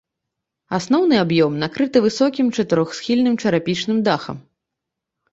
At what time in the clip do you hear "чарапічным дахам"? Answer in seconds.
3.43-4.37